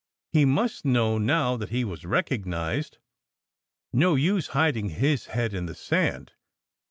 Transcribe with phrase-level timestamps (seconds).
[0.33, 2.97] He must know now that he was recognized.
[3.93, 6.33] No use hiding his head in the sand